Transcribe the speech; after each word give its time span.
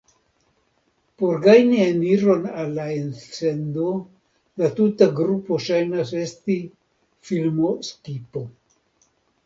Por 1.21 1.35
gajni 1.43 1.81
eniron 1.83 2.47
al 2.63 2.73
la 2.79 2.87
elsendo, 2.95 3.91
la 4.63 4.73
tuta 4.83 5.11
grupo 5.23 5.63
ŝajnas 5.69 6.19
esti 6.25 6.61
filmo-skipo. 7.31 8.49